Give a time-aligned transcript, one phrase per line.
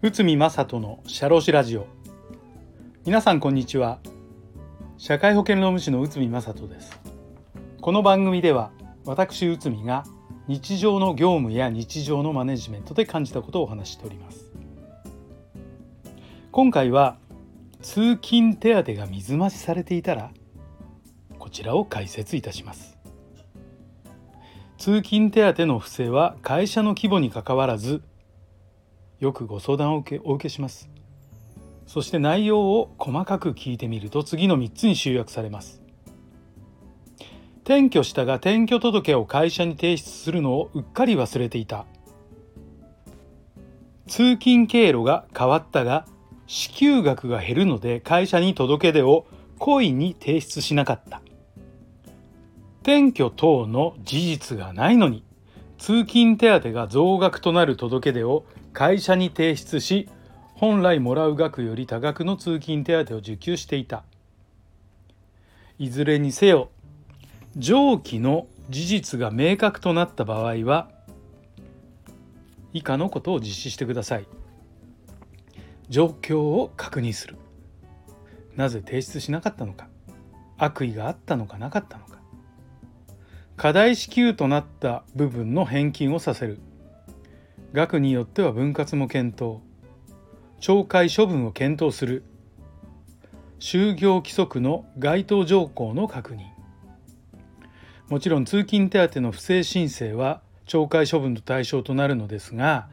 [0.00, 1.86] 内海正人の社労士ラジオ。
[3.04, 3.98] 皆さんこんにちは。
[4.96, 6.98] 社会保険労務士の内海正人です。
[7.82, 8.70] この番組では
[9.04, 10.04] 私内海が
[10.48, 14.50] 日常の業務や日常のマネジメントで感じたことをお話しております。
[16.52, 17.18] 今回は
[17.82, 20.30] 通勤手当が水増しされていたら
[21.38, 22.95] こちらを解説いたします。
[24.78, 28.02] 通勤手当の不正は会社の規模にかかわらず
[29.18, 30.90] よくご相談を受けお受けします。
[31.86, 35.80] そして内容を細かく聞いてみると次の3つに集約されます。
[37.64, 41.86] 転居したが転居届を会社に提出するのをうっかり忘れていた。
[44.06, 46.06] 通勤経路が変わったが
[46.46, 49.26] 支給額が減るので会社に届け出を
[49.58, 51.22] 故意に提出しなかった。
[52.86, 55.24] 転居等の事実がないのに
[55.76, 60.08] 通勤手当が増額となる届け出を会社に提出し
[60.54, 64.04] 本来もらう額より多額の通勤手当を受給していた。
[65.80, 66.70] いずれにせよ
[67.56, 70.88] 上記の事実が明確となった場合は
[72.72, 74.28] 以下のことを実施してください。
[75.88, 77.36] 状況を確認する。
[78.54, 79.88] なぜ提出しなかったのか。
[80.56, 82.15] 悪意があったのかなかったのか。
[83.56, 86.58] 課題支給となった部分の返金をさせる。
[87.72, 89.60] 額によっては分割も検討。
[90.60, 92.24] 懲戒処分を検討する。
[93.58, 96.56] 就業規則の該当条項の確認。
[98.08, 102.88] もちろん通勤手当の不正申請は懲戒処分の対象となるのですが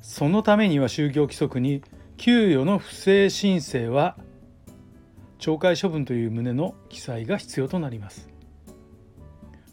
[0.00, 1.82] そのためには就業規則に
[2.16, 4.16] 給与の不正申請は
[5.38, 8.33] 懲戒処分という旨の記載が必要となります。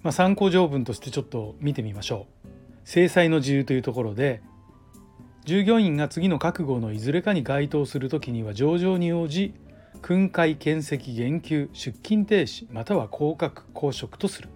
[0.03, 2.47] まあ、参考条文としてちょっと見てみましょう。
[2.83, 4.41] 制裁の自由というところで
[5.45, 9.53] 従業員が次の覚悟のいずれかに該当するときには上場に応じ
[10.01, 14.50] 訓戒検責減給出勤停止または降格降職とする。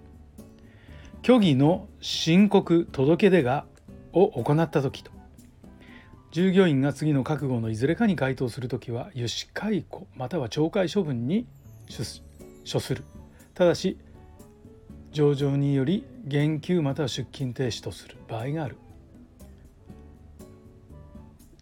[1.24, 3.66] 虚偽の申告届出が
[4.14, 5.12] を行った時と。
[6.32, 11.48] 従業員が次の覚悟のいずれかに該当するときは油脂解雇または懲戒処分に
[11.88, 13.04] 処する。
[13.54, 13.98] ただし
[15.16, 18.76] 上場により減給または出勤停止とする場合がある。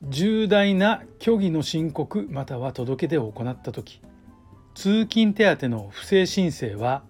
[0.01, 4.01] 重大な虚偽の申告または届け出を行った時
[4.73, 7.03] 通勤手当の不正申請は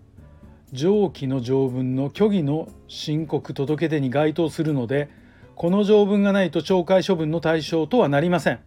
[0.74, 5.10] 上記の条文の虚偽の申告届出に該当するので
[5.56, 8.60] この条文がないと懲戒処分の対象とはなりません。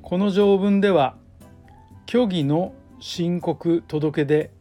[0.00, 1.16] この条文では
[2.08, 4.55] 虚偽の申告届出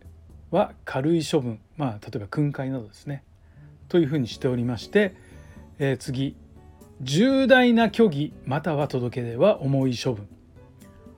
[0.51, 1.59] は軽い処分。
[1.77, 3.23] まあ例えば訓戒などですね。
[3.89, 5.15] というふうにしておりまして、
[5.79, 6.35] えー、次
[7.01, 10.27] 重大な虚偽または届け出は重い処分。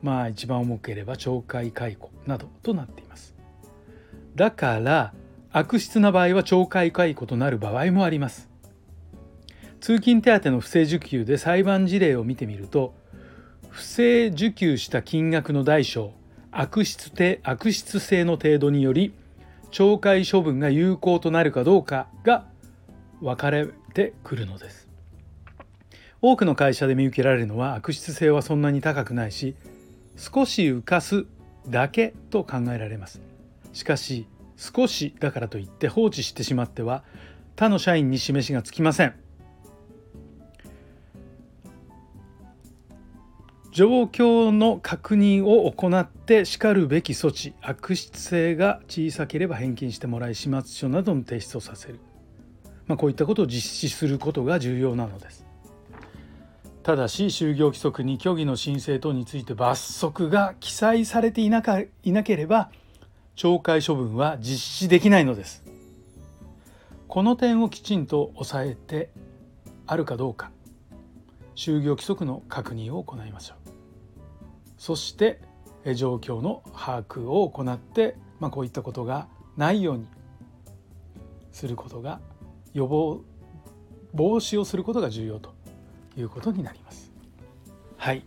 [0.02, 3.36] まあ一番重ければ懲戒解雇などとなっています。
[4.36, 5.14] だから
[5.52, 8.50] 悪質な場合は懲戒解雇となる場合もあります。
[9.80, 12.96] 通勤手当の不正受給で裁判事例を見てみると
[13.70, 16.14] 不正受給した金額の大小
[16.52, 17.12] 悪質
[17.44, 19.14] 悪質性の程度により
[19.72, 22.46] 懲戒処分が有効となるかどうかが
[23.22, 24.88] 分かれてくるのです。
[26.22, 29.56] 多くの会社で見受けられるのは悪質性はそんなに高くないし
[30.16, 31.26] 少し浮かす
[31.68, 33.22] だけと考えられます。
[33.74, 37.04] しかし少しだからといって放置してしまっては
[37.56, 39.14] 他の社員に示しがつきません。
[43.78, 52.00] 状況の確認を行ってしかるべき措置悪質性が小さければ返金してもらい始末書などの提出をさせる、
[52.88, 55.46] まあ、こういったことを実施することが重要なのです。
[56.82, 62.72] ただし就業規則に虚偽の申請等について罰則が記載されていなかいなければ
[63.36, 65.64] 懲戒処分は実施できないのです。
[67.08, 69.12] この点をきちんと押さえて
[69.86, 70.50] あるかどうか
[71.56, 73.67] 就業規則の確認を行いましょう。
[74.78, 75.42] そして
[75.96, 80.08] 状況の把握を行って、まあ、こういったことがないように
[81.52, 82.20] することが
[82.74, 83.22] 予防
[84.14, 85.54] 防止をすることが重要と
[86.16, 87.12] いうことになります。
[87.98, 88.24] はい、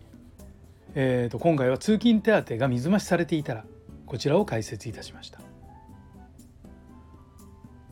[0.95, 3.65] えーと、今回は通勤手当が水増しされていたら
[4.07, 5.41] こちらを解説いたしました。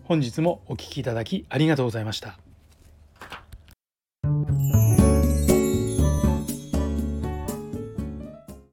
[0.04, 2.47] 本日もお聞きいただきありがとうございました。